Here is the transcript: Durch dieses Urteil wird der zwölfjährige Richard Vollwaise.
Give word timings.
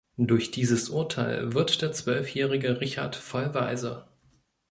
Durch 0.17 0.49
dieses 0.49 0.89
Urteil 0.89 1.53
wird 1.53 1.79
der 1.83 1.91
zwölfjährige 1.91 2.81
Richard 2.81 3.15
Vollwaise. 3.15 4.07